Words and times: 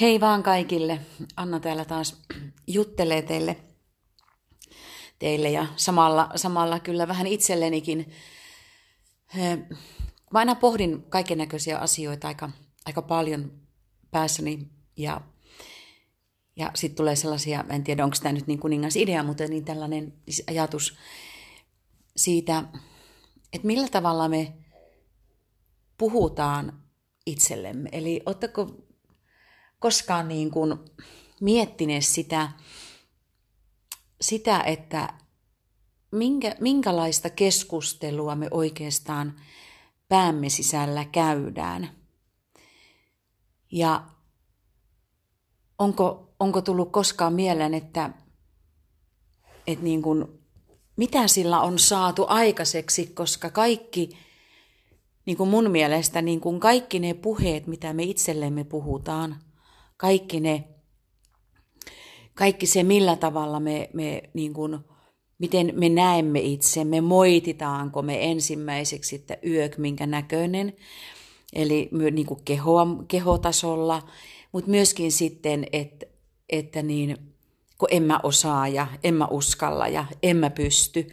Hei 0.00 0.20
vaan 0.20 0.42
kaikille. 0.42 1.00
Anna 1.36 1.60
täällä 1.60 1.84
taas 1.84 2.22
juttelee 2.66 3.22
teille, 3.22 3.56
teille 5.18 5.50
ja 5.50 5.66
samalla, 5.76 6.30
samalla 6.36 6.80
kyllä 6.80 7.08
vähän 7.08 7.26
itsellenikin. 7.26 8.10
Mä 10.32 10.38
aina 10.38 10.54
pohdin 10.54 11.02
kaiken 11.02 11.38
näköisiä 11.38 11.78
asioita 11.78 12.28
aika, 12.28 12.50
aika 12.86 13.02
paljon 13.02 13.52
päässäni 14.10 14.68
ja, 14.96 15.20
ja 16.56 16.70
sitten 16.74 16.96
tulee 16.96 17.16
sellaisia, 17.16 17.64
en 17.70 17.84
tiedä 17.84 18.04
onko 18.04 18.16
tämä 18.22 18.32
nyt 18.32 18.46
niin 18.46 18.60
kuningas 18.60 18.96
idea, 18.96 19.22
mutta 19.22 19.46
niin 19.46 19.64
tällainen 19.64 20.14
ajatus 20.50 20.96
siitä, 22.16 22.64
että 23.52 23.66
millä 23.66 23.88
tavalla 23.88 24.28
me 24.28 24.52
puhutaan 25.98 26.82
itsellemme. 27.26 27.88
Eli 27.92 28.20
ottako 28.26 28.85
koskaan 29.78 30.28
niin 30.28 30.50
kuin 30.50 30.78
miettineet 31.40 32.04
sitä, 32.04 32.48
sitä 34.20 34.60
että 34.60 35.14
minkä, 36.10 36.56
minkälaista 36.60 37.30
keskustelua 37.30 38.34
me 38.34 38.48
oikeastaan 38.50 39.40
päämme 40.08 40.48
sisällä 40.48 41.04
käydään. 41.04 41.90
Ja 43.72 44.04
onko, 45.78 46.34
onko 46.40 46.60
tullut 46.60 46.92
koskaan 46.92 47.32
mieleen, 47.32 47.74
että, 47.74 48.10
että 49.66 49.84
niin 49.84 50.02
kuin, 50.02 50.24
mitä 50.96 51.28
sillä 51.28 51.60
on 51.60 51.78
saatu 51.78 52.24
aikaiseksi, 52.28 53.06
koska 53.06 53.50
kaikki, 53.50 54.18
niin 55.26 55.36
kuin 55.36 55.50
mun 55.50 55.70
mielestä, 55.70 56.22
niin 56.22 56.40
kuin 56.40 56.60
kaikki 56.60 56.98
ne 56.98 57.14
puheet, 57.14 57.66
mitä 57.66 57.92
me 57.92 58.02
itsellemme 58.02 58.64
puhutaan, 58.64 59.45
kaikki 59.96 60.40
ne, 60.40 60.64
kaikki 62.34 62.66
se 62.66 62.82
millä 62.82 63.16
tavalla 63.16 63.60
me, 63.60 63.90
me 63.92 64.22
niin 64.34 64.54
kuin, 64.54 64.78
miten 65.38 65.72
me 65.76 65.88
näemme 65.88 66.40
itsemme, 66.40 67.00
moititaanko 67.00 68.02
me 68.02 68.30
ensimmäiseksi, 68.30 69.16
että 69.16 69.38
yök 69.46 69.78
minkä 69.78 70.06
näköinen, 70.06 70.72
eli 71.52 71.90
niin 72.12 72.26
kuin 72.26 72.40
kehoa, 72.44 72.86
kehotasolla, 73.08 74.08
mutta 74.52 74.70
myöskin 74.70 75.12
sitten, 75.12 75.66
että, 75.72 76.06
että 76.48 76.82
niin, 76.82 77.16
kun 77.78 77.88
en 77.90 78.02
mä 78.02 78.20
osaa 78.22 78.68
ja 78.68 78.86
en 79.04 79.14
mä 79.14 79.26
uskalla 79.30 79.88
ja 79.88 80.04
en 80.22 80.36
mä 80.36 80.50
pysty 80.50 81.08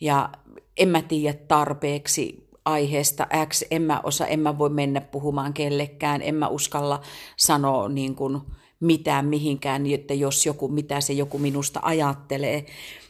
ja 0.00 0.32
en 0.76 0.88
mä 0.88 1.02
tiedä 1.02 1.38
tarpeeksi 1.48 2.41
aiheesta 2.64 3.26
X, 3.48 3.62
en 3.70 3.82
mä 3.82 4.00
osaa, 4.02 4.26
en 4.26 4.40
mä 4.40 4.58
voi 4.58 4.70
mennä 4.70 5.00
puhumaan 5.00 5.54
kellekään, 5.54 6.22
en 6.22 6.34
mä 6.34 6.48
uskalla 6.48 7.00
sanoa 7.36 7.88
niin 7.88 8.14
kuin 8.14 8.40
mitään 8.80 9.26
mihinkään, 9.26 9.86
että 9.86 10.14
jos 10.14 10.46
joku, 10.46 10.68
mitä 10.68 11.00
se 11.00 11.12
joku 11.12 11.38
minusta 11.38 11.80
ajattelee. 11.82 12.66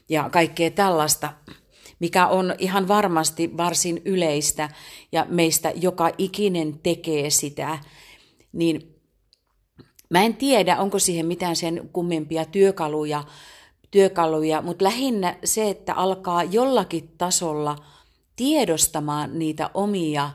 Ja 0.08 0.30
kaikkea 0.30 0.70
tällaista, 0.70 1.32
mikä 1.98 2.26
on 2.26 2.54
ihan 2.58 2.88
varmasti 2.88 3.56
varsin 3.56 4.02
yleistä 4.04 4.68
ja 5.12 5.26
meistä 5.28 5.72
joka 5.74 6.10
ikinen 6.18 6.78
tekee 6.82 7.30
sitä, 7.30 7.78
niin 8.52 8.94
mä 10.10 10.22
en 10.22 10.36
tiedä, 10.36 10.76
onko 10.76 10.98
siihen 10.98 11.26
mitään 11.26 11.56
sen 11.56 11.90
kummempia 11.92 12.44
työkaluja, 12.44 13.24
työkaluja 13.90 14.62
mutta 14.62 14.84
lähinnä 14.84 15.38
se, 15.44 15.70
että 15.70 15.94
alkaa 15.94 16.44
jollakin 16.44 17.08
tasolla– 17.18 17.76
tiedostamaan 18.36 19.38
niitä 19.38 19.70
omia 19.74 20.30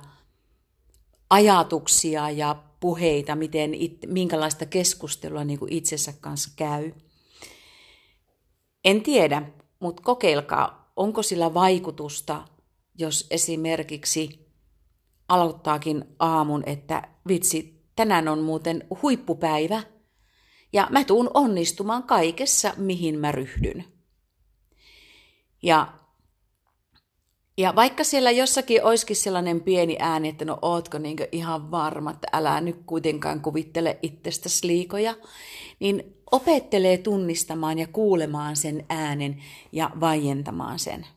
ajatuksia 1.29 2.29
ja 2.29 2.55
puheita, 2.79 3.35
miten 3.35 3.73
it, 3.73 3.97
minkälaista 4.07 4.65
keskustelua 4.65 5.43
niin 5.43 5.59
kuin 5.59 5.73
itsensä 5.73 6.13
kanssa 6.21 6.49
käy. 6.55 6.91
En 8.85 9.01
tiedä, 9.01 9.41
mutta 9.79 10.03
kokeilkaa, 10.03 10.91
onko 10.95 11.23
sillä 11.23 11.53
vaikutusta, 11.53 12.47
jos 12.97 13.27
esimerkiksi 13.31 14.47
aloittaakin 15.29 16.05
aamun, 16.19 16.63
että 16.65 17.07
vitsi, 17.27 17.85
tänään 17.95 18.27
on 18.27 18.39
muuten 18.39 18.87
huippupäivä 19.01 19.83
ja 20.73 20.87
mä 20.91 21.03
tuun 21.03 21.31
onnistumaan 21.33 22.03
kaikessa, 22.03 22.73
mihin 22.77 23.19
mä 23.19 23.31
ryhdyn. 23.31 23.85
Ja 25.63 25.93
ja 27.57 27.75
vaikka 27.75 28.03
siellä 28.03 28.31
jossakin 28.31 28.83
olisikin 28.83 29.15
sellainen 29.15 29.61
pieni 29.61 29.97
ääni, 29.99 30.29
että 30.29 30.45
no 30.45 30.59
ootko 30.61 30.97
niin 30.97 31.17
ihan 31.31 31.71
varma, 31.71 32.11
että 32.11 32.27
älä 32.33 32.61
nyt 32.61 32.77
kuitenkaan 32.85 33.41
kuvittele 33.41 33.99
itsestäsi 34.01 34.67
liikoja, 34.67 35.15
niin 35.79 36.17
opettelee 36.31 36.97
tunnistamaan 36.97 37.79
ja 37.79 37.87
kuulemaan 37.87 38.55
sen 38.55 38.85
äänen 38.89 39.43
ja 39.71 39.91
vaientamaan 39.99 40.79
sen. 40.79 41.07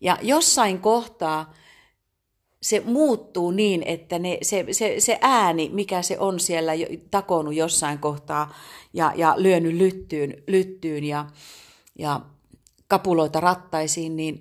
Ja 0.00 0.18
jossain 0.22 0.78
kohtaa 0.78 1.54
se 2.62 2.80
muuttuu 2.80 3.50
niin, 3.50 3.82
että 3.82 4.18
ne, 4.18 4.38
se, 4.42 4.66
se, 4.70 4.94
se 4.98 5.18
ääni, 5.20 5.70
mikä 5.72 6.02
se 6.02 6.18
on 6.18 6.40
siellä 6.40 6.72
takonut 7.10 7.54
jossain 7.54 7.98
kohtaa 7.98 8.54
ja, 8.92 9.12
ja 9.16 9.34
lyönyt 9.36 9.74
lyttyyn, 9.74 10.42
lyttyyn 10.46 11.04
ja, 11.04 11.26
ja 11.98 12.20
kapuloita 12.88 13.40
rattaisiin, 13.40 14.16
niin 14.16 14.38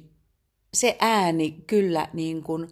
se 0.78 0.98
ääni 1.00 1.64
kyllä 1.68 2.08
niin 2.14 2.44
kuin 2.44 2.68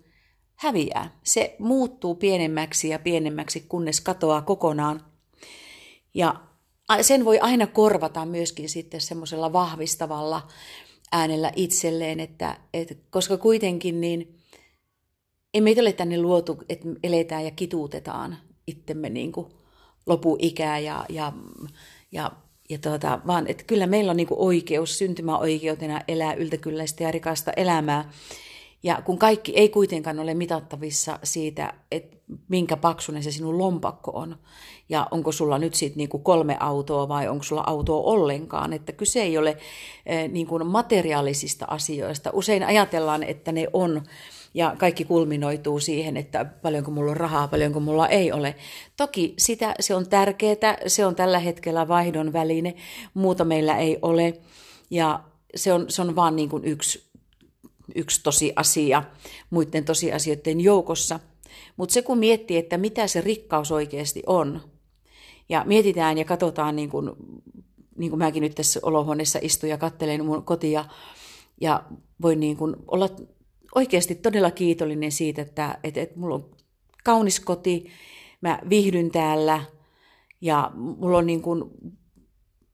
häviää. 0.55 1.19
Se 1.23 1.55
muuttuu 1.59 2.15
pienemmäksi 2.15 2.89
ja 2.89 2.99
pienemmäksi, 2.99 3.65
kunnes 3.69 4.01
katoaa 4.01 4.41
kokonaan. 4.41 5.05
Ja 6.13 6.41
sen 7.01 7.25
voi 7.25 7.39
aina 7.39 7.67
korvata 7.67 8.25
myöskin 8.25 8.69
sitten 8.69 9.01
semmoisella 9.01 9.53
vahvistavalla 9.53 10.47
äänellä 11.11 11.51
itselleen, 11.55 12.19
että, 12.19 12.57
että 12.73 12.95
koska 13.09 13.37
kuitenkin 13.37 14.01
niin 14.01 14.39
ei 15.53 15.61
meitä 15.61 15.81
ole 15.81 15.93
tänne 15.93 16.21
luotu, 16.21 16.57
että 16.69 16.87
eletään 17.03 17.45
ja 17.45 17.51
kituutetaan 17.51 18.37
itsemme 18.67 19.09
niin 19.09 19.31
kuin 19.31 19.47
lopuikää 20.05 20.79
ja, 20.79 21.05
ja, 21.09 21.33
ja 22.11 22.31
ja 22.69 22.77
tuota, 22.77 23.19
vaan 23.27 23.47
että 23.47 23.63
kyllä 23.63 23.87
meillä 23.87 24.09
on 24.11 24.17
niinku 24.17 24.35
oikeus 24.37 24.97
syntymäoikeutena 24.97 26.01
elää 26.07 26.33
yltäkylläistä 26.33 27.03
ja 27.03 27.11
rikasta 27.11 27.51
elämää. 27.57 28.09
Ja 28.83 29.01
kun 29.05 29.17
kaikki 29.17 29.53
ei 29.55 29.69
kuitenkaan 29.69 30.19
ole 30.19 30.33
mitattavissa 30.33 31.19
siitä, 31.23 31.73
että 31.91 32.17
minkä 32.47 32.77
paksunen 32.77 33.23
se 33.23 33.31
sinun 33.31 33.57
lompakko 33.57 34.11
on, 34.11 34.37
ja 34.89 35.07
onko 35.11 35.31
sulla 35.31 35.57
nyt 35.57 35.73
sitten 35.73 35.97
niinku 35.97 36.19
kolme 36.19 36.57
autoa 36.59 37.07
vai 37.07 37.27
onko 37.27 37.43
sulla 37.43 37.63
autoa 37.67 38.01
ollenkaan, 38.01 38.73
että 38.73 38.91
kyse 38.91 39.21
ei 39.21 39.37
ole 39.37 39.57
niinku 40.29 40.59
materiaalisista 40.59 41.65
asioista. 41.69 42.29
Usein 42.33 42.63
ajatellaan, 42.63 43.23
että 43.23 43.51
ne 43.51 43.67
on 43.73 44.01
ja 44.55 44.75
kaikki 44.77 45.05
kulminoituu 45.05 45.79
siihen, 45.79 46.17
että 46.17 46.45
paljonko 46.45 46.91
mulla 46.91 47.11
on 47.11 47.17
rahaa, 47.17 47.47
paljonko 47.47 47.79
mulla 47.79 48.07
ei 48.07 48.31
ole. 48.31 48.55
Toki 48.97 49.33
sitä, 49.37 49.75
se 49.79 49.95
on 49.95 50.09
tärkeää, 50.09 50.77
se 50.87 51.05
on 51.05 51.15
tällä 51.15 51.39
hetkellä 51.39 51.87
vaihdon 51.87 52.33
väline, 52.33 52.75
muuta 53.13 53.45
meillä 53.45 53.77
ei 53.77 53.99
ole 54.01 54.33
ja 54.89 55.23
se 55.55 55.73
on, 55.73 55.85
se 55.89 56.01
on 56.01 56.15
vaan 56.15 56.35
niin 56.35 56.49
kuin 56.49 56.65
yksi, 56.65 57.03
yksi 57.95 58.23
tosi 58.23 58.53
asia 58.55 59.03
muiden 59.49 59.85
tosiasioiden 59.85 60.61
joukossa. 60.61 61.19
Mutta 61.77 61.93
se 61.93 62.01
kun 62.01 62.17
miettii, 62.17 62.57
että 62.57 62.77
mitä 62.77 63.07
se 63.07 63.21
rikkaus 63.21 63.71
oikeasti 63.71 64.23
on, 64.27 64.61
ja 65.49 65.63
mietitään 65.65 66.17
ja 66.17 66.25
katsotaan, 66.25 66.75
niin 66.75 66.89
kuin, 66.89 67.11
niin 67.97 68.09
kuin 68.09 68.19
mäkin 68.19 68.41
nyt 68.41 68.55
tässä 68.55 68.79
olohuoneessa 68.83 69.39
istun 69.41 69.69
ja 69.69 69.77
katselen 69.77 70.25
mun 70.25 70.43
kotia, 70.43 70.85
ja 71.61 71.83
voin 72.21 72.39
niin 72.39 72.57
kuin 72.57 72.75
olla 72.87 73.09
oikeasti 73.75 74.15
todella 74.15 74.51
kiitollinen 74.51 75.11
siitä, 75.11 75.41
että, 75.41 75.77
että, 75.83 76.01
että 76.01 76.19
mulla 76.19 76.35
on 76.35 76.49
kaunis 77.03 77.39
koti, 77.39 77.85
mä 78.41 78.59
viihdyn 78.69 79.11
täällä 79.11 79.61
ja 80.41 80.71
mulla 80.75 81.17
on 81.17 81.25
niin 81.25 81.41
kuin, 81.41 81.63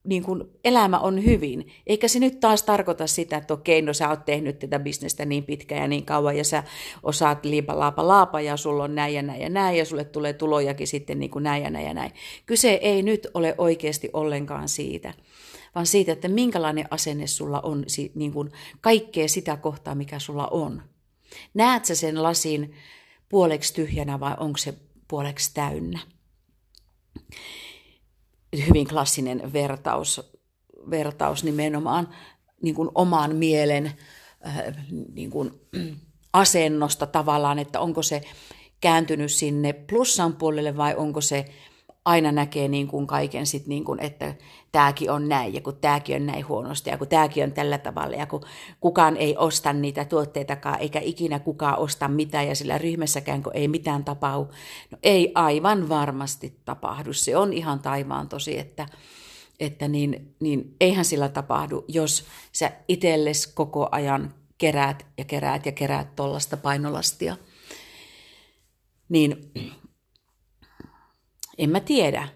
niin 0.04 0.24
kuin 0.24 0.44
elämä 0.64 1.00
on 1.00 1.26
hyvin. 1.26 1.68
Eikä 1.88 2.08
se 2.08 2.20
nyt 2.20 2.40
taas 2.40 2.64
tarkoita 2.64 3.08
sitä, 3.08 3.38
että 3.38 3.54
okei, 3.54 3.82
no 3.82 3.94
sä 3.94 4.10
oot 4.10 4.26
tehnyt 4.26 4.60
tätä 4.60 4.80
bisnestä 4.80 5.26
niin 5.26 5.44
pitkään 5.44 5.82
ja 5.82 5.88
niin 5.88 6.06
kauan 6.06 6.38
ja 6.38 6.44
sä 6.44 6.64
osaat 7.04 7.46
liipa 7.46 7.80
laapa 7.80 8.08
laapa 8.08 8.42
ja 8.42 8.58
sulla 8.58 8.84
on 8.84 8.96
näin 8.96 9.14
ja 9.14 9.22
näin 9.22 9.42
ja 9.42 9.50
näin 9.50 9.78
ja 9.78 9.86
sulle 9.86 10.04
tulee 10.04 10.34
tulojakin 10.34 10.88
sitten 10.88 11.20
niin 11.20 11.32
kuin 11.32 11.44
näin 11.44 11.64
ja 11.64 11.70
näin 11.70 11.88
ja 11.88 11.94
näin. 11.94 12.12
Kyse 12.46 12.72
ei 12.74 13.04
nyt 13.04 13.28
ole 13.34 13.56
oikeasti 13.58 14.10
ollenkaan 14.14 14.70
siitä 14.70 15.14
vaan 15.76 15.86
siitä, 15.86 16.12
että 16.12 16.28
minkälainen 16.28 16.88
asenne 16.92 17.28
sulla 17.28 17.60
on 17.60 17.86
niin 18.16 18.34
kuin 18.34 18.52
kaikkea 18.82 19.28
sitä 19.28 19.58
kohtaa, 19.58 19.96
mikä 19.96 20.20
sulla 20.20 20.48
on. 20.48 20.82
Näet 21.54 21.86
sä 21.86 21.96
sen 21.96 22.24
lasin 22.24 22.76
puoleksi 23.30 23.74
tyhjänä 23.74 24.20
vai 24.20 24.34
onko 24.40 24.58
se 24.58 24.74
puoleksi 25.08 25.54
täynnä? 25.54 26.00
Hyvin 28.68 28.88
klassinen 28.88 29.54
vertaus, 29.54 30.38
vertaus 30.90 31.44
nimenomaan 31.44 32.10
niin 32.62 32.76
kuin 32.76 32.90
oman 32.96 33.36
mielen 33.36 33.92
äh, 34.48 34.64
niin 35.14 35.30
kuin, 35.30 35.52
asennosta 36.34 37.06
tavallaan, 37.08 37.60
että 37.60 37.80
onko 37.80 38.04
se 38.04 38.22
kääntynyt 38.82 39.32
sinne 39.32 39.74
plussan 39.74 40.34
puolelle 40.36 40.78
vai 40.78 40.96
onko 40.96 41.22
se 41.22 41.46
aina 42.06 42.32
näkee 42.32 42.68
niin 42.68 42.88
kuin 42.88 43.08
kaiken 43.08 43.46
sit 43.46 43.68
niin 43.68 43.86
kuin, 43.86 44.00
että 44.00 44.36
tämäkin 44.72 45.12
on 45.12 45.30
näin 45.30 45.54
ja 45.54 45.62
kun 45.62 45.78
tämäkin 45.82 46.16
on 46.16 46.26
näin 46.26 46.48
huonosti 46.48 46.90
ja 46.90 46.98
kun 46.98 47.08
tämäkin 47.08 47.44
on 47.44 47.52
tällä 47.52 47.78
tavalla 47.78 48.16
ja 48.16 48.26
kun 48.26 48.42
kukaan 48.80 49.18
ei 49.18 49.38
osta 49.38 49.74
niitä 49.74 50.06
tuotteitakaan 50.06 50.80
eikä 50.80 51.00
ikinä 51.00 51.40
kukaan 51.40 51.80
osta 51.80 52.08
mitään 52.08 52.48
ja 52.48 52.56
sillä 52.56 52.78
ryhmässäkään 52.78 53.44
kun 53.44 53.56
ei 53.56 53.68
mitään 53.68 54.04
tapahdu. 54.04 54.48
No 54.92 54.98
ei 55.04 55.32
aivan 55.36 55.90
varmasti 55.90 56.60
tapahdu. 56.66 57.14
Se 57.14 57.38
on 57.38 57.54
ihan 57.54 57.80
taivaan 57.80 58.30
tosi, 58.30 58.60
että, 58.60 58.88
että 59.60 59.88
niin, 59.88 60.36
niin 60.40 60.76
eihän 60.82 61.06
sillä 61.06 61.30
tapahdu, 61.30 61.86
jos 61.88 62.26
sä 62.52 62.72
itselles 62.88 63.48
koko 63.48 63.90
ajan 63.92 64.34
keräät 64.58 65.06
ja 65.18 65.26
keräät 65.26 65.66
ja 65.66 65.72
keräät 65.72 66.16
tuollaista 66.16 66.58
painolastia. 66.58 67.38
Niin 69.10 69.52
en 71.62 71.70
mä 71.70 71.80
tiedä. 71.80 72.28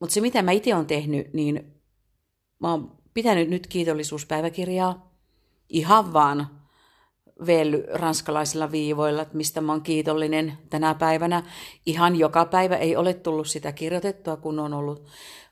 Mutta 0.00 0.14
se, 0.14 0.20
mitä 0.20 0.42
mä 0.42 0.50
itse 0.50 0.74
olen 0.74 0.86
tehnyt, 0.86 1.34
niin 1.34 1.82
mä 2.58 2.70
oon 2.70 2.96
pitänyt 3.14 3.48
nyt 3.48 3.66
kiitollisuuspäiväkirjaa 3.66 5.10
ihan 5.68 6.12
vaan 6.12 6.60
velly 7.46 7.84
ranskalaisilla 7.92 8.70
viivoilla, 8.70 9.22
että 9.22 9.36
mistä 9.36 9.60
mä 9.60 9.72
oon 9.72 9.82
kiitollinen 9.82 10.58
tänä 10.70 10.94
päivänä. 10.94 11.42
Ihan 11.86 12.16
joka 12.16 12.44
päivä 12.44 12.76
ei 12.76 12.96
ole 12.96 13.14
tullut 13.14 13.48
sitä 13.48 13.72
kirjoitettua, 13.72 14.36
kun 14.36 14.58
on 14.58 14.74
ollut, 14.74 15.06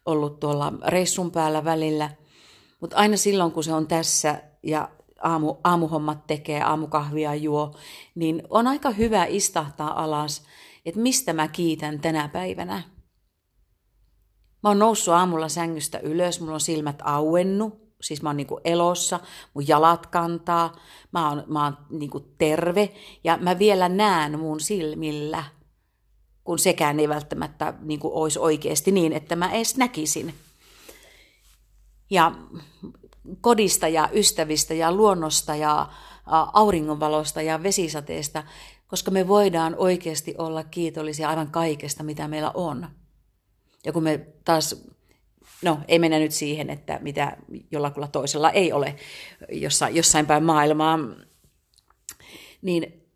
ollut 0.06 0.40
tuolla 0.40 0.72
reissun 0.86 1.30
päällä 1.30 1.64
välillä. 1.64 2.10
Mutta 2.80 2.96
aina 2.96 3.16
silloin, 3.16 3.52
kun 3.52 3.64
se 3.64 3.72
on 3.72 3.86
tässä 3.86 4.42
ja 4.62 4.88
aamu, 5.22 5.56
aamuhommat 5.64 6.26
tekee, 6.26 6.62
aamukahvia 6.62 7.34
juo, 7.34 7.74
niin 8.14 8.42
on 8.50 8.66
aika 8.66 8.90
hyvä 8.90 9.24
istahtaa 9.24 10.02
alas, 10.02 10.44
että 10.84 11.00
mistä 11.00 11.32
mä 11.32 11.48
kiitän 11.48 12.00
tänä 12.00 12.28
päivänä. 12.28 12.82
Mä 14.62 14.70
oon 14.70 14.78
noussut 14.78 15.14
aamulla 15.14 15.48
sängystä 15.48 15.98
ylös, 15.98 16.40
mulla 16.40 16.54
on 16.54 16.60
silmät 16.60 17.02
auennu, 17.04 17.82
siis 18.02 18.22
mä 18.22 18.28
oon 18.28 18.36
niinku 18.36 18.60
elossa, 18.64 19.20
mun 19.54 19.68
jalat 19.68 20.06
kantaa, 20.06 20.76
mä 21.12 21.28
oon, 21.28 21.44
mä 21.46 21.64
oon 21.64 21.76
niinku 21.90 22.20
terve 22.20 22.94
ja 23.24 23.38
mä 23.40 23.58
vielä 23.58 23.88
näen 23.88 24.38
mun 24.38 24.60
silmillä, 24.60 25.44
kun 26.44 26.58
sekään 26.58 27.00
ei 27.00 27.08
välttämättä 27.08 27.74
niinku 27.80 28.10
olisi 28.14 28.38
oikeasti 28.38 28.92
niin, 28.92 29.12
että 29.12 29.36
mä 29.36 29.52
edes 29.52 29.76
näkisin. 29.76 30.34
Ja 32.10 32.32
kodista 33.40 33.88
ja 33.88 34.08
ystävistä 34.12 34.74
ja 34.74 34.92
luonnosta 34.92 35.56
ja 35.56 35.88
auringonvalosta 36.52 37.42
ja 37.42 37.62
vesisateesta, 37.62 38.42
koska 38.92 39.10
me 39.10 39.28
voidaan 39.28 39.74
oikeasti 39.78 40.34
olla 40.38 40.64
kiitollisia 40.64 41.28
aivan 41.28 41.50
kaikesta, 41.50 42.02
mitä 42.02 42.28
meillä 42.28 42.50
on. 42.54 42.88
Ja 43.84 43.92
kun 43.92 44.02
me 44.02 44.26
taas, 44.44 44.86
no 45.62 45.78
ei 45.88 45.98
mennä 45.98 46.18
nyt 46.18 46.32
siihen, 46.32 46.70
että 46.70 46.98
mitä 47.02 47.36
jollakulla 47.70 48.08
toisella 48.08 48.50
ei 48.50 48.72
ole 48.72 48.96
jossain, 49.92 50.26
päin 50.26 50.44
maailmaa, 50.44 50.98
niin 52.62 53.06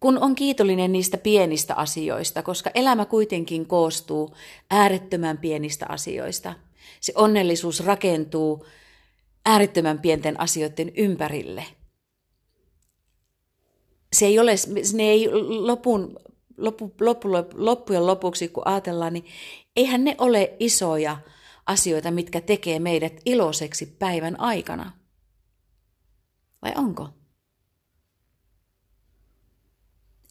kun 0.00 0.18
on 0.18 0.34
kiitollinen 0.34 0.92
niistä 0.92 1.16
pienistä 1.16 1.74
asioista, 1.74 2.42
koska 2.42 2.70
elämä 2.74 3.04
kuitenkin 3.04 3.66
koostuu 3.66 4.36
äärettömän 4.70 5.38
pienistä 5.38 5.86
asioista. 5.88 6.54
Se 7.00 7.12
onnellisuus 7.16 7.84
rakentuu 7.84 8.66
äärettömän 9.46 9.98
pienten 9.98 10.40
asioiden 10.40 10.92
ympärille. 10.96 11.64
Se 14.12 14.26
ei 14.26 14.38
ole, 14.38 14.54
ne 14.92 15.02
ei 15.02 15.28
lopun, 15.48 16.16
loppu, 16.56 16.94
loppu, 17.00 17.28
loppujen 17.54 18.06
lopuksi, 18.06 18.48
kun 18.48 18.62
ajatellaan, 18.66 19.12
niin 19.12 19.26
eihän 19.76 20.04
ne 20.04 20.14
ole 20.18 20.56
isoja 20.60 21.18
asioita, 21.66 22.10
mitkä 22.10 22.40
tekee 22.40 22.78
meidät 22.78 23.20
iloiseksi 23.24 23.86
päivän 23.86 24.40
aikana. 24.40 24.92
Vai 26.62 26.72
onko? 26.76 27.08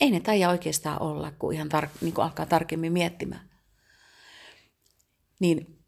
Ei 0.01 0.11
ne 0.11 0.19
taida 0.19 0.49
oikeastaan 0.49 1.01
olla, 1.01 1.31
kun 1.31 1.53
ihan 1.53 1.69
tar- 1.73 1.89
niin 2.01 2.13
kun 2.13 2.23
alkaa 2.23 2.45
tarkemmin 2.45 2.93
miettimään. 2.93 3.49
Niin 5.39 5.79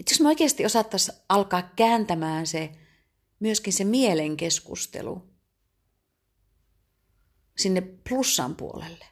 että 0.00 0.12
jos 0.12 0.20
me 0.20 0.28
oikeasti 0.28 0.66
osattaisiin 0.66 1.18
alkaa 1.28 1.62
kääntämään 1.76 2.46
se, 2.46 2.72
myöskin 3.40 3.72
se 3.72 3.84
mielen 3.84 4.36
keskustelu 4.36 5.33
sinne 7.64 7.80
plussan 8.08 8.56
puolelle. 8.56 9.04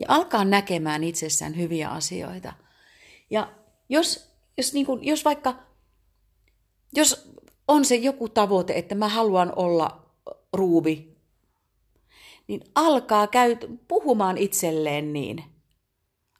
Ja 0.00 0.06
alkaa 0.08 0.44
näkemään 0.44 1.04
itsessään 1.04 1.56
hyviä 1.56 1.88
asioita. 1.88 2.52
Ja 3.30 3.52
jos, 3.88 4.34
jos, 4.56 4.72
niin 4.72 4.86
kuin, 4.86 5.04
jos 5.04 5.24
vaikka, 5.24 5.54
jos 6.92 7.34
on 7.68 7.84
se 7.84 7.94
joku 7.94 8.28
tavoite, 8.28 8.72
että 8.76 8.94
mä 8.94 9.08
haluan 9.08 9.52
olla 9.56 10.10
ruuvi, 10.52 11.16
niin 12.46 12.60
alkaa 12.74 13.26
käy, 13.26 13.56
puhumaan 13.88 14.38
itselleen 14.38 15.12
niin. 15.12 15.44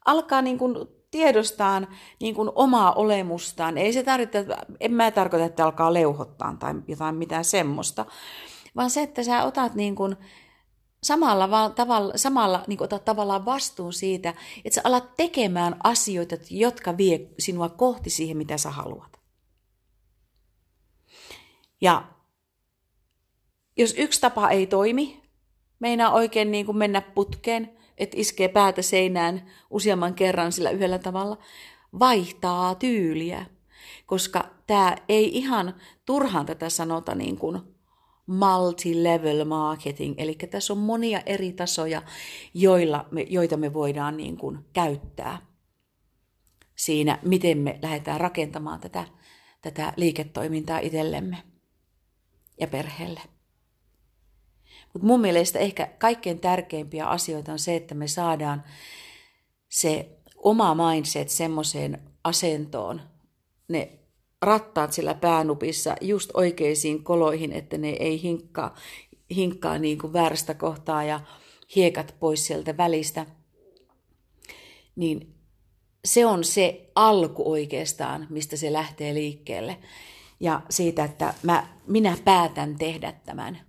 Alkaa 0.05 0.41
niin 0.41 0.57
kuin 0.57 0.75
tiedostaan 1.11 1.87
niin 2.21 2.35
kuin 2.35 2.49
omaa 2.55 2.93
olemustaan. 2.93 3.77
Ei 3.77 3.93
se 3.93 4.03
tarvitse, 4.03 4.45
en 4.79 4.91
mä 4.93 5.11
tarkoita, 5.11 5.45
että 5.45 5.65
alkaa 5.65 5.93
leuhottaa 5.93 6.55
tai 6.59 6.73
jotain 6.87 7.15
mitään 7.15 7.45
semmoista, 7.45 8.05
vaan 8.75 8.89
se, 8.89 9.01
että 9.01 9.23
sä 9.23 9.43
otat 9.43 9.75
niin 9.75 9.95
kuin 9.95 10.15
samalla, 11.03 11.49
va- 11.49 11.69
tavalla, 11.69 12.13
samalla 12.15 12.63
niin 12.67 12.77
kuin 12.77 12.85
otat 12.85 13.05
tavallaan 13.05 13.45
vastuun 13.45 13.93
siitä, 13.93 14.33
että 14.65 14.75
sä 14.75 14.81
alat 14.83 15.15
tekemään 15.17 15.75
asioita, 15.83 16.35
jotka 16.49 16.97
vie 16.97 17.29
sinua 17.39 17.69
kohti 17.69 18.09
siihen, 18.09 18.37
mitä 18.37 18.57
sä 18.57 18.69
haluat. 18.69 19.19
Ja 21.81 22.03
jos 23.77 23.93
yksi 23.97 24.21
tapa 24.21 24.49
ei 24.49 24.67
toimi, 24.67 25.23
meinaa 25.79 26.11
oikein 26.11 26.51
niin 26.51 26.65
kuin 26.65 26.77
mennä 26.77 27.01
putkeen, 27.01 27.77
että 27.97 28.17
iskee 28.19 28.47
päätä 28.47 28.81
seinään 28.81 29.51
useamman 29.69 30.13
kerran 30.13 30.51
sillä 30.51 30.69
yhdellä 30.69 30.99
tavalla, 30.99 31.37
vaihtaa 31.99 32.75
tyyliä. 32.75 33.45
Koska 34.05 34.45
tämä 34.67 34.95
ei 35.09 35.37
ihan 35.37 35.75
turhaan 36.05 36.45
tätä 36.45 36.69
sanota 36.69 37.15
niin 37.15 37.37
kuin 37.37 37.74
multi-level 38.25 39.45
marketing, 39.45 40.15
eli 40.17 40.35
tässä 40.35 40.73
on 40.73 40.79
monia 40.79 41.21
eri 41.25 41.53
tasoja, 41.53 42.01
joilla 42.53 43.05
me, 43.11 43.21
joita 43.21 43.57
me 43.57 43.73
voidaan 43.73 44.17
niin 44.17 44.37
kuin 44.37 44.59
käyttää 44.73 45.41
siinä, 46.75 47.19
miten 47.25 47.57
me 47.57 47.79
lähdetään 47.81 48.19
rakentamaan 48.21 48.79
tätä, 48.79 49.05
tätä 49.61 49.93
liiketoimintaa 49.97 50.79
itsellemme 50.79 51.37
ja 52.59 52.67
perheelle. 52.67 53.21
Mutta 54.93 55.07
mun 55.07 55.21
mielestä 55.21 55.59
ehkä 55.59 55.87
kaikkein 55.97 56.39
tärkeimpiä 56.39 57.05
asioita 57.05 57.51
on 57.51 57.59
se, 57.59 57.75
että 57.75 57.95
me 57.95 58.07
saadaan 58.07 58.63
se 59.69 60.19
oma 60.35 60.75
mindset 60.75 61.29
semmoiseen 61.29 62.11
asentoon, 62.23 63.01
ne 63.67 63.99
rattaat 64.45 64.93
sillä 64.93 65.13
päänupissa 65.13 65.95
just 66.01 66.31
oikeisiin 66.33 67.03
koloihin, 67.03 67.51
että 67.51 67.77
ne 67.77 67.89
ei 67.89 68.21
hinkkaa, 68.21 68.75
hinkkaa 69.35 69.77
niin 69.77 69.97
kuin 69.97 70.13
väärästä 70.13 70.53
kohtaa 70.53 71.03
ja 71.03 71.19
hiekat 71.75 72.15
pois 72.19 72.47
sieltä 72.47 72.77
välistä. 72.77 73.25
Niin 74.95 75.35
se 76.05 76.25
on 76.25 76.43
se 76.43 76.91
alku 76.95 77.51
oikeastaan, 77.51 78.27
mistä 78.29 78.57
se 78.57 78.73
lähtee 78.73 79.13
liikkeelle. 79.13 79.77
Ja 80.39 80.61
siitä, 80.69 81.03
että 81.03 81.33
mä, 81.43 81.67
minä 81.87 82.17
päätän 82.25 82.75
tehdä 82.75 83.13
tämän. 83.25 83.61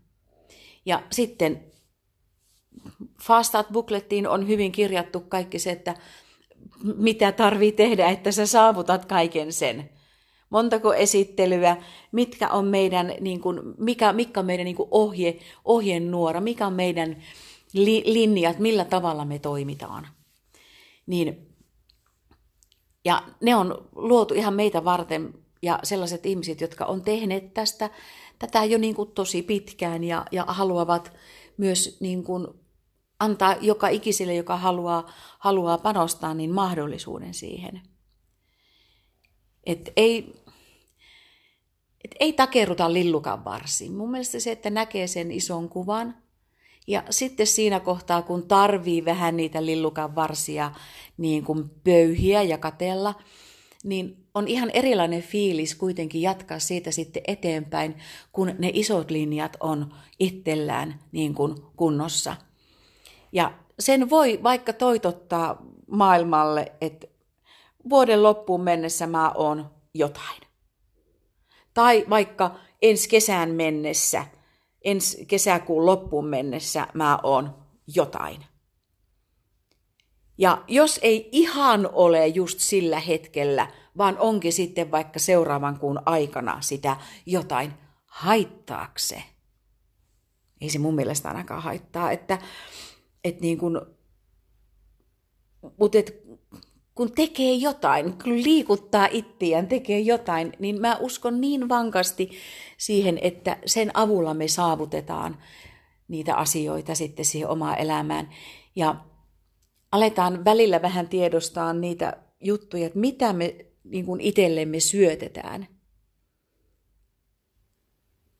Ja 0.86 1.02
sitten 1.10 1.72
Fast 3.22 3.48
Start 3.48 3.68
Booklettiin 3.68 4.28
on 4.28 4.48
hyvin 4.48 4.72
kirjattu 4.72 5.20
kaikki 5.20 5.58
se, 5.58 5.70
että 5.70 5.94
mitä 6.96 7.32
tarvii 7.32 7.72
tehdä, 7.72 8.08
että 8.08 8.32
sä 8.32 8.46
saavutat 8.46 9.04
kaiken 9.04 9.52
sen. 9.52 9.90
Montako 10.50 10.94
esittelyä, 10.94 11.76
mitkä 12.12 12.48
on 12.48 12.64
meidän, 12.64 13.12
niin 13.20 13.40
kuin, 13.40 13.60
mikä, 13.78 14.12
mikä 14.12 14.40
on 14.40 14.46
meidän 14.46 14.64
niin 14.64 14.76
kuin 14.76 14.88
ohje, 14.90 15.38
ohjenuora, 15.64 16.40
mikä 16.40 16.66
on 16.66 16.72
meidän 16.72 17.16
li, 17.72 18.02
linjat, 18.06 18.58
millä 18.58 18.84
tavalla 18.84 19.24
me 19.24 19.38
toimitaan. 19.38 20.08
Niin, 21.06 21.56
ja 23.04 23.22
ne 23.40 23.56
on 23.56 23.88
luotu 23.94 24.34
ihan 24.34 24.54
meitä 24.54 24.84
varten 24.84 25.34
ja 25.62 25.78
sellaiset 25.82 26.26
ihmiset, 26.26 26.60
jotka 26.60 26.84
on 26.84 27.02
tehneet 27.02 27.54
tästä 27.54 27.90
tätä 28.38 28.64
jo 28.64 28.78
niin 28.78 28.94
kuin 28.94 29.12
tosi 29.12 29.42
pitkään 29.42 30.04
ja, 30.04 30.26
ja 30.32 30.44
haluavat 30.48 31.12
myös 31.56 31.96
niin 32.00 32.24
kuin 32.24 32.46
antaa 33.20 33.56
joka 33.60 33.88
ikiselle, 33.88 34.34
joka 34.34 34.56
haluaa, 34.56 35.10
haluaa 35.38 35.78
panostaa, 35.78 36.34
niin 36.34 36.50
mahdollisuuden 36.50 37.34
siihen. 37.34 37.80
Et 39.66 39.92
ei, 39.96 40.34
et 42.04 42.14
ei 42.20 42.32
takerruta 42.32 42.92
lillukan 42.92 43.44
varsiin. 43.44 43.94
Mun 43.94 44.10
mielestä 44.10 44.40
se, 44.40 44.52
että 44.52 44.70
näkee 44.70 45.06
sen 45.06 45.32
ison 45.32 45.68
kuvan 45.68 46.14
Ja 46.86 47.02
sitten 47.10 47.46
siinä 47.46 47.80
kohtaa, 47.80 48.22
kun 48.22 48.48
tarvii 48.48 49.04
vähän 49.04 49.36
niitä 49.36 49.66
lillukan 49.66 50.14
varsia 50.14 50.72
niin 51.16 51.44
kuin 51.44 51.70
pöyhiä 51.84 52.42
ja 52.42 52.58
katella, 52.58 53.14
niin 53.84 54.26
on 54.34 54.48
ihan 54.48 54.70
erilainen 54.74 55.22
fiilis 55.22 55.74
kuitenkin 55.74 56.22
jatkaa 56.22 56.58
siitä 56.58 56.90
sitten 56.90 57.22
eteenpäin, 57.26 57.94
kun 58.32 58.54
ne 58.58 58.70
isot 58.72 59.10
linjat 59.10 59.56
on 59.60 59.94
itsellään 60.18 61.00
niin 61.12 61.34
kuin 61.34 61.54
kunnossa. 61.76 62.36
Ja 63.32 63.52
sen 63.78 64.10
voi 64.10 64.40
vaikka 64.42 64.72
toitottaa 64.72 65.62
maailmalle, 65.90 66.72
että 66.80 67.06
vuoden 67.90 68.22
loppuun 68.22 68.60
mennessä 68.60 69.06
mä 69.06 69.32
oon 69.32 69.70
jotain. 69.94 70.40
Tai 71.74 72.06
vaikka 72.10 72.54
ensi 72.82 73.08
kesään 73.08 73.50
mennessä, 73.50 74.26
ensi 74.84 75.26
kesäkuun 75.26 75.86
loppuun 75.86 76.26
mennessä 76.26 76.86
mä 76.94 77.18
oon 77.22 77.66
jotain. 77.94 78.44
Ja 80.38 80.64
jos 80.68 81.00
ei 81.02 81.28
ihan 81.32 81.90
ole 81.92 82.26
just 82.26 82.58
sillä 82.58 83.00
hetkellä, 83.00 83.72
vaan 83.98 84.18
onkin 84.18 84.52
sitten 84.52 84.90
vaikka 84.90 85.18
seuraavan 85.18 85.78
kuun 85.78 86.02
aikana 86.06 86.60
sitä 86.60 86.96
jotain, 87.26 87.72
haittaakse? 88.06 89.22
Ei 90.60 90.70
se 90.70 90.78
mun 90.78 90.94
mielestä 90.94 91.28
ainakaan 91.28 91.62
haittaa, 91.62 92.12
että, 92.12 92.38
että 93.24 93.40
niin 93.40 93.58
kuin, 93.58 93.80
mutta 95.78 95.98
et, 95.98 96.22
kun 96.96 97.12
tekee 97.12 97.52
jotain, 97.52 98.18
kun 98.22 98.42
liikuttaa 98.42 99.08
ittiään, 99.10 99.66
tekee 99.66 100.00
jotain, 100.00 100.52
niin 100.58 100.80
mä 100.80 100.96
uskon 101.00 101.40
niin 101.40 101.68
vankasti 101.68 102.30
siihen, 102.76 103.18
että 103.22 103.56
sen 103.66 103.90
avulla 103.94 104.34
me 104.34 104.48
saavutetaan 104.48 105.36
niitä 106.08 106.34
asioita 106.34 106.94
sitten 106.94 107.24
siihen 107.24 107.48
omaan 107.48 107.78
elämään. 107.78 108.30
Ja 108.76 108.96
aletaan 109.92 110.44
välillä 110.44 110.82
vähän 110.82 111.08
tiedostaa 111.08 111.72
niitä 111.72 112.16
juttuja, 112.40 112.86
että 112.86 112.98
mitä 112.98 113.32
me 113.32 113.56
niin 113.84 114.06
kuin 114.06 114.20
itsellemme 114.20 114.80
syötetään. 114.80 115.66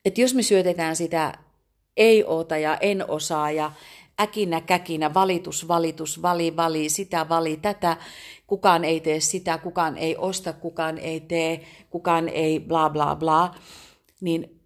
Että 0.05 0.21
jos 0.21 0.35
me 0.35 0.43
syötetään 0.43 0.97
sitä 0.97 1.39
ei-ota 1.97 2.57
ja 2.57 2.77
en 2.77 3.11
osaa 3.11 3.51
ja 3.51 3.73
äkinä 4.21 4.61
käkinä, 4.61 5.15
valitus, 5.15 5.69
valitus, 5.69 6.23
vali, 6.23 6.57
vali, 6.57 6.89
sitä, 6.89 7.29
vali, 7.29 7.57
tätä, 7.57 7.97
kukaan 8.47 8.85
ei 8.85 9.01
tee 9.01 9.21
sitä, 9.21 9.59
kukaan 9.59 9.97
ei 9.97 10.17
osta, 10.17 10.53
kukaan 10.53 10.99
ei 10.99 11.21
tee, 11.21 11.67
kukaan 11.91 12.29
ei 12.29 12.61
bla 12.61 12.91
bla 12.91 13.17
bla, 13.17 13.55
niin 14.21 14.61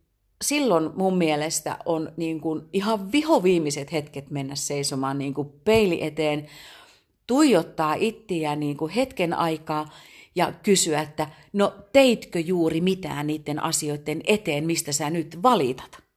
silloin 0.44 0.90
mun 0.94 1.18
mielestä 1.18 1.78
on 1.84 2.12
niin 2.16 2.40
kuin 2.40 2.62
ihan 2.72 3.12
vihoviimeiset 3.12 3.92
hetket 3.92 4.30
mennä 4.30 4.54
seisomaan 4.54 5.18
niin 5.18 5.34
kuin 5.34 5.48
peili 5.64 6.04
eteen, 6.04 6.46
tuijottaa 7.26 7.94
ittiä 7.94 8.56
niin 8.56 8.76
kuin 8.76 8.92
hetken 8.92 9.34
aikaa 9.34 9.90
ja 10.34 10.52
kysyä, 10.62 11.00
että 11.00 11.28
no 11.52 11.74
teitkö 11.92 12.40
juuri 12.40 12.80
mitään 12.80 13.26
niiden 13.26 13.62
asioiden 13.62 14.20
eteen, 14.26 14.66
mistä 14.66 14.92
sä 14.92 15.10
nyt 15.10 15.42
valitat? 15.42 16.09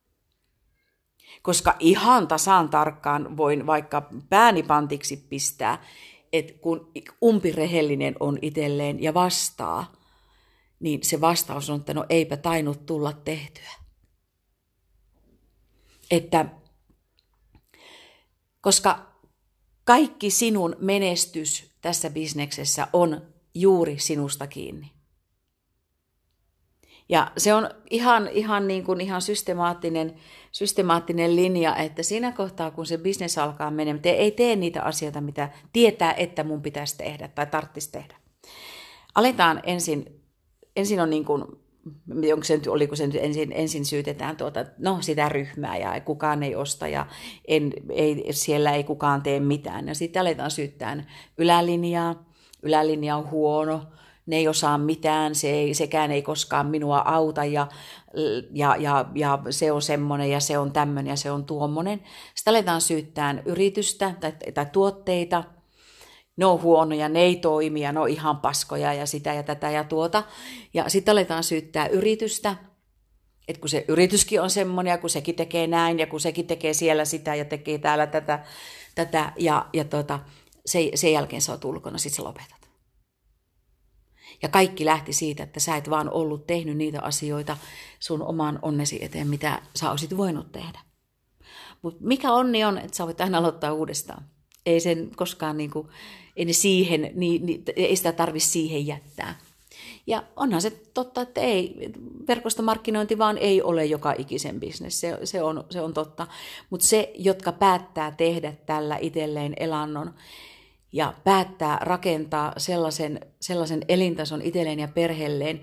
Koska 1.42 1.76
ihan 1.80 2.28
tasan 2.28 2.70
tarkkaan 2.70 3.38
voin 3.38 3.66
vaikka 3.66 4.10
pääni 4.30 4.64
pantiksi 4.64 5.18
pistää, 5.18 5.84
että 6.34 6.54
kun 6.54 6.92
umpirehellinen 7.24 8.16
on 8.20 8.40
itselleen 8.42 9.04
ja 9.04 9.14
vastaa, 9.14 9.92
niin 10.80 11.04
se 11.04 11.22
vastaus 11.22 11.70
on, 11.70 11.80
että 11.80 11.94
no 11.94 12.06
eipä 12.10 12.38
tainnut 12.38 12.86
tulla 12.86 13.14
tehtyä. 13.14 13.72
Että 16.12 16.46
koska 18.62 19.14
kaikki 19.84 20.30
sinun 20.30 20.76
menestys 20.80 21.72
tässä 21.82 22.10
bisneksessä 22.10 22.88
on 22.94 23.22
juuri 23.56 24.00
sinusta 24.00 24.48
kiinni. 24.48 24.92
Ja 27.10 27.32
se 27.38 27.54
on 27.54 27.70
ihan, 27.90 28.28
ihan, 28.28 28.68
niin 28.68 28.84
kuin, 28.84 29.02
ihan 29.02 29.22
systemaattinen, 29.22 30.16
systemaattinen 30.52 31.36
linja, 31.36 31.76
että 31.76 32.04
siinä 32.04 32.32
kohtaa, 32.32 32.72
kun 32.72 32.86
se 32.86 32.98
bisnes 32.98 33.38
alkaa 33.38 33.72
menemään, 33.72 34.02
te 34.02 34.10
ei 34.10 34.32
tee 34.32 34.56
niitä 34.56 34.82
asioita, 34.82 35.22
mitä 35.22 35.50
tietää, 35.74 36.14
että 36.14 36.44
mun 36.44 36.62
pitäisi 36.62 36.98
tehdä 36.98 37.28
tai 37.28 37.46
tarttisi 37.46 37.92
tehdä. 37.92 38.16
Aletaan 39.16 39.60
ensin, 39.64 40.22
ensin 40.76 41.00
on 41.00 41.10
niin 41.10 41.26
kuin, 41.26 41.44
onko 42.34 42.44
se, 42.44 42.60
oliko 42.68 42.96
se 42.96 43.08
nyt 43.08 43.16
ensin, 43.16 43.52
ensin 43.52 43.86
syytetään 43.86 44.38
tuota, 44.38 44.66
no 44.78 44.98
sitä 45.02 45.30
ryhmää 45.30 45.78
ja 45.78 46.02
kukaan 46.02 46.44
ei 46.44 46.56
osta 46.56 46.88
ja 46.88 47.06
en, 47.48 47.74
ei, 47.90 48.28
siellä 48.32 48.72
ei 48.72 48.84
kukaan 48.84 49.22
tee 49.22 49.40
mitään. 49.40 49.88
Ja 49.88 49.96
sitten 49.96 50.22
aletaan 50.22 50.52
syyttää 50.52 51.04
ylälinjaa, 51.38 52.26
ylälinja 52.62 53.16
on 53.16 53.32
huono, 53.32 53.82
ne 54.26 54.36
ei 54.36 54.48
osaa 54.48 54.78
mitään, 54.78 55.36
se 55.36 55.50
ei, 55.50 55.74
sekään 55.74 56.12
ei 56.12 56.22
koskaan 56.22 56.68
minua 56.68 57.00
auta 57.00 57.46
ja, 57.46 57.68
ja, 58.52 58.76
ja, 58.76 59.06
ja 59.16 59.40
se 59.50 59.72
on 59.72 59.82
semmoinen 59.82 60.30
ja 60.30 60.40
se 60.40 60.58
on 60.58 60.72
tämmöinen 60.72 61.10
ja 61.10 61.16
se 61.16 61.32
on 61.32 61.46
tuommoinen. 61.46 62.04
Sitten 62.36 62.52
aletaan 62.52 62.82
syyttää 62.82 63.42
yritystä 63.46 64.14
tai, 64.20 64.34
tai 64.54 64.66
tuotteita, 64.66 65.44
ne 66.38 66.46
on 66.46 66.62
huonoja, 66.62 67.10
ne 67.10 67.22
ei 67.22 67.36
toimi 67.36 67.82
ja 67.82 67.92
ne 67.92 68.00
on 68.00 68.10
ihan 68.10 68.38
paskoja 68.38 68.94
ja 68.94 69.06
sitä 69.06 69.34
ja 69.34 69.44
tätä 69.44 69.72
ja 69.72 69.84
tuota. 69.84 70.24
Ja 70.74 70.90
sitten 70.90 71.12
aletaan 71.12 71.44
syyttää 71.44 71.88
yritystä, 71.88 72.56
että 73.48 73.60
kun 73.60 73.70
se 73.70 73.86
yrityskin 73.88 74.42
on 74.42 74.50
semmoinen 74.50 74.92
ja 74.92 74.98
kun 74.98 75.10
sekin 75.10 75.36
tekee 75.36 75.68
näin 75.68 76.00
ja 76.00 76.08
kun 76.08 76.20
sekin 76.20 76.48
tekee 76.48 76.74
siellä 76.74 77.06
sitä 77.06 77.36
ja 77.36 77.46
tekee 77.46 77.78
täällä 77.78 78.08
tätä, 78.08 78.44
tätä 78.96 79.34
ja, 79.38 79.66
ja 79.74 79.86
tota, 79.86 80.20
se, 80.66 80.92
sen 80.96 81.14
jälkeen 81.14 81.42
sä 81.42 81.52
oot 81.52 81.66
ulkona, 81.66 81.98
sit 81.98 82.14
sä 82.14 82.24
lopetat. 82.24 82.63
Ja 84.42 84.50
kaikki 84.50 84.86
lähti 84.86 85.14
siitä, 85.14 85.44
että 85.44 85.60
sä 85.60 85.76
et 85.76 85.90
vaan 85.90 86.10
ollut 86.10 86.48
tehnyt 86.48 86.78
niitä 86.78 87.02
asioita 87.02 87.58
sun 88.00 88.22
oman 88.22 88.60
onnesi 88.62 89.06
eteen, 89.06 89.28
mitä 89.28 89.62
sä 89.76 89.92
olisit 89.92 90.18
voinut 90.18 90.52
tehdä. 90.52 90.80
Mutta 91.82 92.00
mikä 92.04 92.34
onni 92.34 92.64
on, 92.64 92.78
että 92.78 92.98
sä 92.98 93.06
voit 93.06 93.22
aina 93.22 93.38
aloittaa 93.38 93.74
uudestaan. 93.74 94.24
Ei 94.66 94.80
sen 94.80 95.12
koskaan 95.16 95.58
niinku, 95.58 95.90
ei, 96.36 96.46
ne 96.46 96.54
siihen, 96.54 97.12
niin, 97.16 97.46
niin, 97.46 97.64
ei 97.76 97.96
sitä 97.96 98.12
tarvi 98.12 98.40
siihen 98.40 98.88
jättää. 98.88 99.40
Ja 100.08 100.24
onhan 100.36 100.62
se 100.62 100.70
totta, 100.94 101.22
että 101.22 101.42
ei, 101.42 101.92
verkostomarkkinointi 102.28 103.18
vaan 103.18 103.38
ei 103.38 103.62
ole 103.62 103.86
joka 103.86 104.14
ikisen 104.18 104.60
bisnes, 104.60 105.00
se, 105.00 105.20
se, 105.24 105.44
on, 105.44 105.64
se 105.70 105.82
on 105.82 105.94
totta. 105.94 106.28
Mutta 106.70 106.88
se, 106.88 107.12
jotka 107.16 107.52
päättää 107.52 108.12
tehdä 108.12 108.54
tällä 108.66 108.98
itselleen 108.98 109.54
elannon, 109.58 110.14
ja 110.94 111.14
päättää 111.24 111.78
rakentaa 111.82 112.54
sellaisen, 112.58 113.20
sellaisen 113.42 113.82
elintason 113.88 114.42
itselleen 114.42 114.80
ja 114.80 114.88
perheelleen 114.88 115.62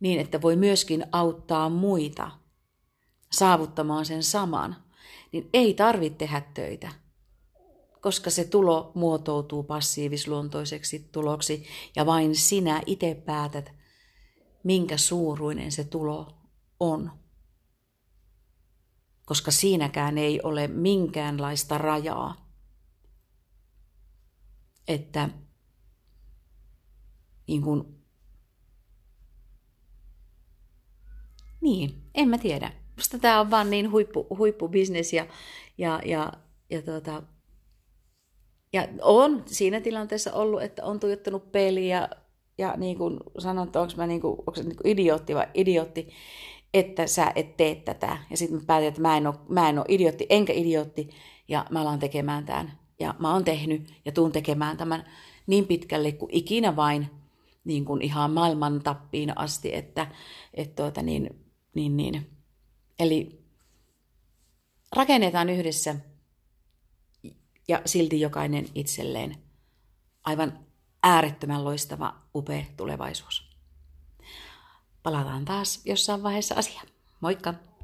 niin, 0.00 0.20
että 0.20 0.42
voi 0.42 0.56
myöskin 0.56 1.06
auttaa 1.12 1.68
muita 1.68 2.30
saavuttamaan 3.32 4.06
sen 4.06 4.22
saman, 4.22 4.76
niin 5.32 5.50
ei 5.52 5.74
tarvitse 5.74 6.18
tehdä 6.18 6.42
töitä, 6.54 6.92
koska 8.00 8.30
se 8.30 8.44
tulo 8.44 8.92
muotoutuu 8.94 9.62
passiivisluontoiseksi 9.62 11.08
tuloksi 11.12 11.66
ja 11.96 12.06
vain 12.06 12.36
sinä 12.36 12.82
itse 12.86 13.14
päätät, 13.14 13.72
minkä 14.64 14.96
suuruinen 14.96 15.72
se 15.72 15.84
tulo 15.84 16.34
on. 16.80 17.10
Koska 19.24 19.50
siinäkään 19.50 20.18
ei 20.18 20.40
ole 20.42 20.68
minkäänlaista 20.68 21.78
rajaa 21.78 22.51
että 24.88 25.28
niin 27.46 27.62
kuin, 27.62 28.02
niin, 31.60 32.02
en 32.14 32.28
mä 32.28 32.38
tiedä. 32.38 32.72
Musta 32.96 33.18
tämä 33.18 33.40
on 33.40 33.50
vaan 33.50 33.70
niin 33.70 33.90
huippu, 33.90 34.26
huippubisnes 34.38 35.12
ja, 35.12 35.26
ja, 35.78 36.00
ja, 36.04 36.32
ja, 36.70 36.82
tuota, 36.82 37.22
ja 38.72 38.88
on 39.02 39.42
siinä 39.46 39.80
tilanteessa 39.80 40.32
ollut, 40.32 40.62
että 40.62 40.84
on 40.84 41.00
tuijottanut 41.00 41.52
peliä 41.52 41.96
ja, 41.96 42.08
ja 42.58 42.74
niin 42.76 42.98
kuin 42.98 43.20
sanon, 43.38 43.66
että 43.66 43.80
onko 43.80 43.92
mä 43.96 44.06
niin 44.06 44.20
kuin, 44.20 44.32
onko 44.32 44.62
niin 44.62 44.76
kuin 44.76 44.86
idiootti 44.86 45.34
vai 45.34 45.46
idiootti, 45.54 46.08
että 46.74 47.06
sä 47.06 47.32
et 47.34 47.56
tee 47.56 47.74
tätä. 47.74 48.18
Ja 48.30 48.36
sitten 48.36 48.58
mä 48.58 48.64
päätin, 48.66 48.88
että 48.88 49.00
mä 49.00 49.16
en, 49.16 49.26
ole, 49.26 49.34
mä 49.48 49.68
en 49.68 49.78
ole 49.78 49.86
idiootti 49.88 50.26
enkä 50.30 50.52
idiootti 50.52 51.08
ja 51.48 51.66
mä 51.70 51.80
alan 51.80 51.98
tekemään 51.98 52.44
tämän 52.44 52.81
ja 53.02 53.14
mä 53.18 53.32
oon 53.32 53.44
tehnyt 53.44 53.94
ja 54.04 54.12
tuun 54.12 54.32
tekemään 54.32 54.76
tämän 54.76 55.04
niin 55.46 55.66
pitkälle 55.66 56.12
kuin 56.12 56.34
ikinä 56.34 56.76
vain 56.76 57.10
niin 57.64 57.84
kuin 57.84 58.02
ihan 58.02 58.30
maailman 58.30 58.82
tappiin 58.82 59.38
asti, 59.38 59.74
että, 59.74 60.06
että 60.54 60.82
tuota, 60.82 61.02
niin, 61.02 61.44
niin, 61.74 61.96
niin. 61.96 62.30
Eli 62.98 63.44
rakennetaan 64.96 65.50
yhdessä 65.50 65.96
ja 67.68 67.82
silti 67.86 68.20
jokainen 68.20 68.68
itselleen 68.74 69.36
aivan 70.24 70.58
äärettömän 71.02 71.64
loistava, 71.64 72.14
upea 72.34 72.64
tulevaisuus. 72.76 73.56
Palataan 75.02 75.44
taas 75.44 75.80
jossain 75.84 76.22
vaiheessa 76.22 76.54
asiaan. 76.54 76.86
Moikka! 77.20 77.71